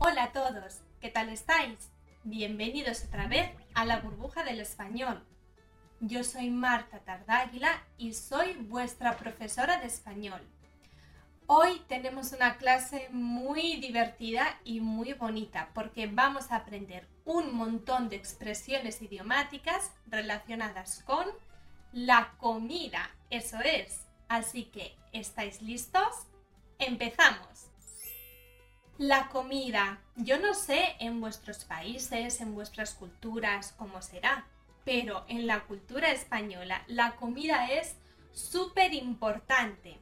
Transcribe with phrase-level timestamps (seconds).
[0.00, 1.90] Hola a todos, ¿qué tal estáis?
[2.22, 5.26] Bienvenidos otra vez a la burbuja del español.
[5.98, 10.40] Yo soy Marta Tardáguila y soy vuestra profesora de español.
[11.48, 18.08] Hoy tenemos una clase muy divertida y muy bonita porque vamos a aprender un montón
[18.08, 21.26] de expresiones idiomáticas relacionadas con
[21.90, 23.10] la comida.
[23.30, 24.06] Eso es.
[24.28, 26.28] Así que, ¿estáis listos?
[26.78, 27.68] ¡Empezamos!
[28.98, 30.00] La comida.
[30.16, 34.44] Yo no sé en vuestros países, en vuestras culturas, cómo será,
[34.84, 37.94] pero en la cultura española la comida es
[38.32, 40.00] súper importante.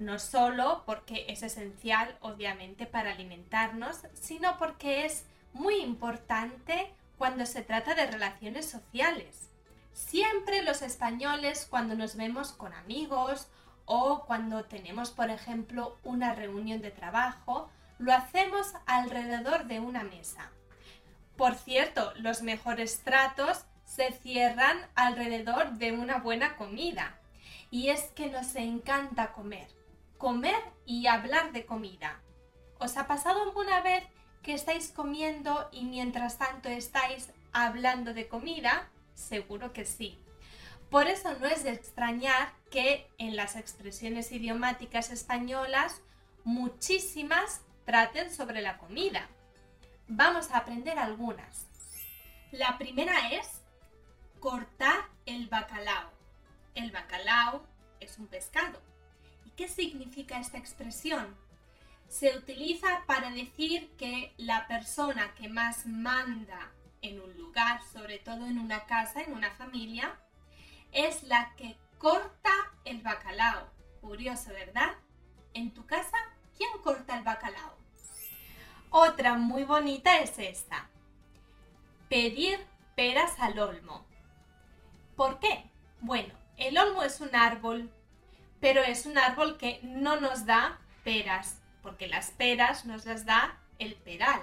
[0.00, 7.62] No solo porque es esencial, obviamente, para alimentarnos, sino porque es muy importante cuando se
[7.62, 9.50] trata de relaciones sociales.
[9.92, 13.46] Siempre los españoles, cuando nos vemos con amigos
[13.84, 20.50] o cuando tenemos, por ejemplo, una reunión de trabajo, lo hacemos alrededor de una mesa.
[21.36, 27.18] Por cierto, los mejores tratos se cierran alrededor de una buena comida.
[27.70, 29.68] Y es que nos encanta comer.
[30.18, 32.20] Comer y hablar de comida.
[32.78, 34.04] ¿Os ha pasado alguna vez
[34.42, 38.88] que estáis comiendo y mientras tanto estáis hablando de comida?
[39.14, 40.18] Seguro que sí.
[40.90, 46.00] Por eso no es de extrañar que en las expresiones idiomáticas españolas
[46.44, 49.28] muchísimas traten sobre la comida.
[50.08, 51.66] Vamos a aprender algunas.
[52.50, 53.62] La primera es
[54.40, 56.10] cortar el bacalao.
[56.74, 57.64] El bacalao
[58.00, 58.82] es un pescado.
[59.44, 61.34] ¿Y qué significa esta expresión?
[62.08, 66.72] Se utiliza para decir que la persona que más manda
[67.02, 70.18] en un lugar, sobre todo en una casa, en una familia,
[70.92, 72.52] es la que corta
[72.84, 73.70] el bacalao.
[74.00, 74.94] Curioso, ¿verdad?
[75.54, 76.16] En tu casa,
[76.56, 77.85] ¿quién corta el bacalao?
[78.98, 80.88] Otra muy bonita es esta.
[82.08, 82.58] Pedir
[82.94, 84.06] peras al olmo.
[85.16, 85.64] ¿Por qué?
[86.00, 87.90] Bueno, el olmo es un árbol,
[88.58, 93.60] pero es un árbol que no nos da peras, porque las peras nos las da
[93.78, 94.40] el peral.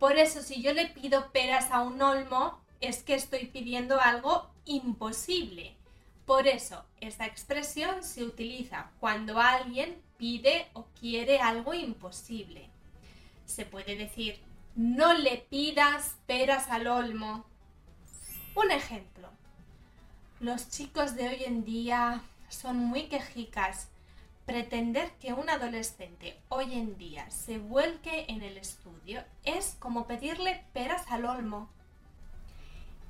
[0.00, 4.50] Por eso si yo le pido peras a un olmo, es que estoy pidiendo algo
[4.64, 5.76] imposible.
[6.26, 12.68] Por eso, esta expresión se utiliza cuando alguien pide o quiere algo imposible
[13.50, 14.40] se puede decir,
[14.76, 17.44] no le pidas peras al olmo.
[18.54, 19.28] Un ejemplo.
[20.38, 23.88] Los chicos de hoy en día son muy quejicas.
[24.46, 30.64] Pretender que un adolescente hoy en día se vuelque en el estudio es como pedirle
[30.72, 31.68] peras al olmo.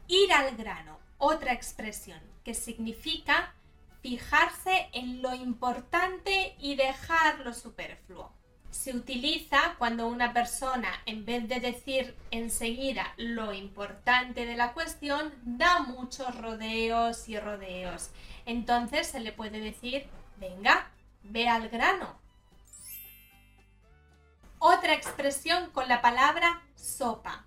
[0.09, 3.55] Ir al grano, otra expresión que significa
[4.03, 8.33] fijarse en lo importante y dejar lo superfluo
[8.71, 15.33] se utiliza cuando una persona, en vez de decir enseguida lo importante de la cuestión,
[15.43, 18.11] da muchos rodeos y rodeos.
[18.47, 20.07] Entonces se le puede decir,
[20.39, 20.91] venga,
[21.23, 22.19] ve al grano.
[24.59, 27.45] Otra expresión con la palabra sopa.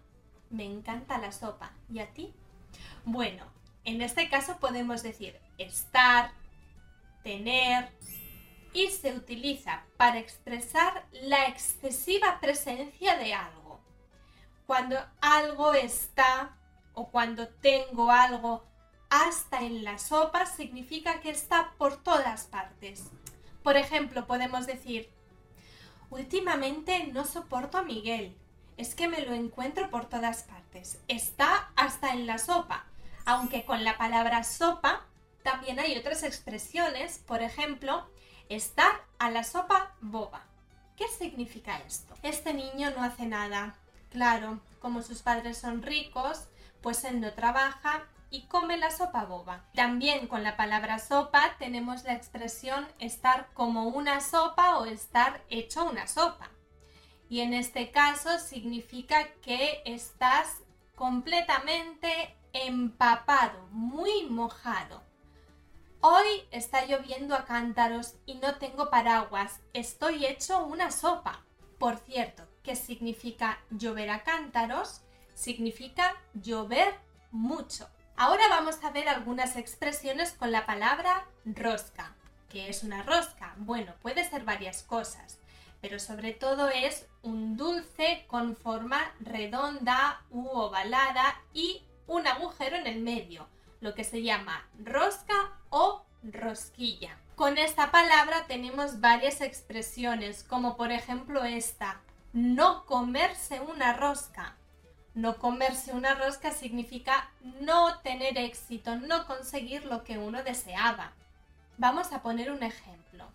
[0.50, 1.72] Me encanta la sopa.
[1.92, 2.34] ¿Y a ti?
[3.06, 3.46] Bueno,
[3.86, 6.32] en este caso podemos decir estar,
[7.24, 7.90] tener,
[8.74, 13.80] y se utiliza para expresar la excesiva presencia de algo.
[14.66, 16.58] Cuando algo está
[16.94, 18.66] o cuando tengo algo
[19.10, 23.12] hasta en la sopa significa que está por todas partes.
[23.62, 25.10] Por ejemplo, podemos decir,
[26.10, 28.36] últimamente no soporto a Miguel,
[28.78, 31.00] es que me lo encuentro por todas partes.
[31.08, 32.86] Está hasta en la sopa,
[33.26, 35.06] aunque con la palabra sopa
[35.44, 38.08] también hay otras expresiones, por ejemplo,
[38.54, 40.44] Estar a la sopa boba.
[40.96, 42.14] ¿Qué significa esto?
[42.22, 43.74] Este niño no hace nada.
[44.12, 49.66] Claro, como sus padres son ricos, pues él no trabaja y come la sopa boba.
[49.74, 55.86] También con la palabra sopa tenemos la expresión estar como una sopa o estar hecho
[55.86, 56.52] una sopa.
[57.30, 60.60] Y en este caso significa que estás
[60.94, 65.02] completamente empapado, muy mojado.
[66.06, 69.62] Hoy está lloviendo a cántaros y no tengo paraguas.
[69.72, 71.46] Estoy hecho una sopa.
[71.80, 75.00] Por cierto, que significa llover a cántaros,
[75.34, 76.94] significa llover
[77.32, 77.88] mucho.
[78.18, 82.14] Ahora vamos a ver algunas expresiones con la palabra rosca.
[82.50, 83.54] ¿Qué es una rosca?
[83.60, 85.40] Bueno, puede ser varias cosas,
[85.80, 92.88] pero sobre todo es un dulce con forma redonda u ovalada y un agujero en
[92.88, 93.48] el medio,
[93.80, 95.54] lo que se llama rosca
[96.44, 97.18] rosquilla.
[97.36, 102.02] Con esta palabra tenemos varias expresiones, como por ejemplo esta,
[102.32, 104.56] no comerse una rosca.
[105.16, 107.30] No comerse una rosca significa
[107.62, 111.14] no tener éxito, no conseguir lo que uno deseaba.
[111.78, 113.28] Vamos a poner un ejemplo.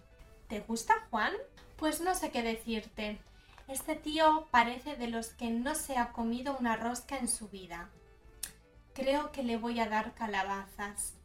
[0.48, 1.32] ¿Te gusta Juan?
[1.76, 3.20] Pues no sé qué decirte.
[3.68, 7.90] Este tío parece de los que no se ha comido una rosca en su vida.
[8.94, 11.17] Creo que le voy a dar calabazas.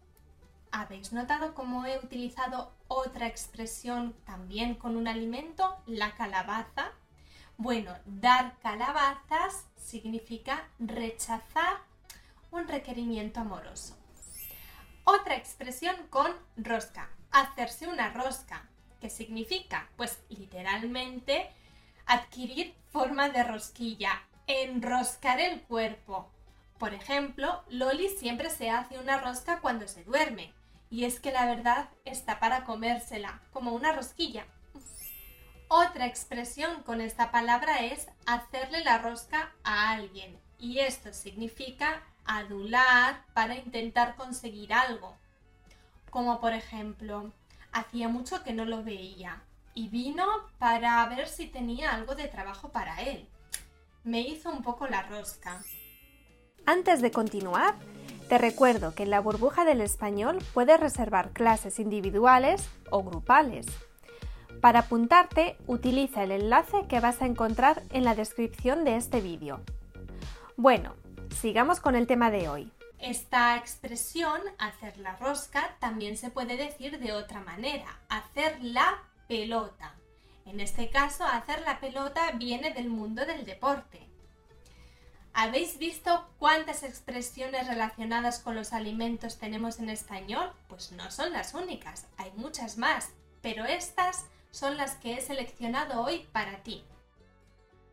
[0.75, 6.93] ¿Habéis notado cómo he utilizado otra expresión también con un alimento, la calabaza?
[7.57, 11.77] Bueno, dar calabazas significa rechazar
[12.49, 13.95] un requerimiento amoroso.
[15.03, 18.67] Otra expresión con rosca, hacerse una rosca.
[18.99, 19.87] ¿Qué significa?
[19.95, 21.51] Pues literalmente
[22.07, 26.31] adquirir forma de rosquilla, enroscar el cuerpo.
[26.79, 30.51] Por ejemplo, Loli siempre se hace una rosca cuando se duerme,
[30.93, 34.45] y es que la verdad está para comérsela, como una rosquilla.
[35.67, 43.25] Otra expresión con esta palabra es hacerle la rosca a alguien y esto significa adular
[43.33, 45.17] para intentar conseguir algo.
[46.11, 47.33] Como por ejemplo,
[47.71, 49.41] hacía mucho que no lo veía
[49.73, 50.27] y vino
[50.59, 53.27] para ver si tenía algo de trabajo para él.
[54.03, 55.59] Me hizo un poco la rosca.
[56.67, 57.73] Antes de continuar,
[58.27, 63.65] te recuerdo que en la burbuja del español puedes reservar clases individuales o grupales.
[64.61, 69.59] Para apuntarte, utiliza el enlace que vas a encontrar en la descripción de este vídeo.
[70.55, 70.95] Bueno,
[71.41, 72.71] sigamos con el tema de hoy.
[72.99, 79.95] Esta expresión, hacer la rosca, también se puede decir de otra manera, hacer la pelota.
[80.45, 84.12] En este caso, hacer la pelota viene del mundo del deporte.
[85.35, 90.51] ¿Habéis visto cuántas expresiones relacionadas con los alimentos tenemos en español?
[90.67, 93.09] Pues no son las únicas, hay muchas más,
[93.41, 96.83] pero estas son las que he seleccionado hoy para ti.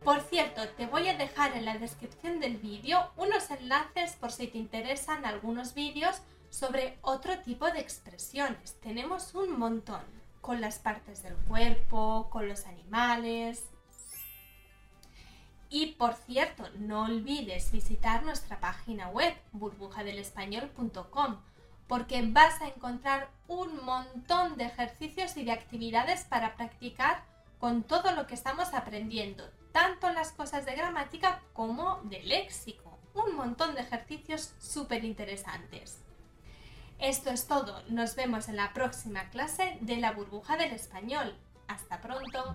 [0.05, 4.47] Por cierto, te voy a dejar en la descripción del vídeo unos enlaces por si
[4.47, 6.21] te interesan algunos vídeos
[6.51, 8.79] sobre otro tipo de expresiones.
[8.81, 10.03] Tenemos un montón,
[10.43, 13.65] con las partes del cuerpo, con los animales.
[15.70, 21.38] Y por cierto, no olvides visitar nuestra página web burbujadelespañol.com
[21.87, 27.25] porque vas a encontrar un montón de ejercicios y de actividades para practicar
[27.58, 32.99] con todo lo que estamos aprendiendo, tanto las cosas de gramática como de léxico.
[33.14, 36.00] Un montón de ejercicios súper interesantes.
[37.00, 41.37] Esto es todo, nos vemos en la próxima clase de la burbuja del español.
[41.67, 42.55] Hasta pronto.